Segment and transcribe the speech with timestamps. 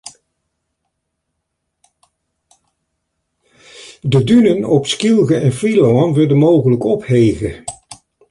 [4.01, 7.51] De dunen op Skylge en Flylân wurde mooglik ophege.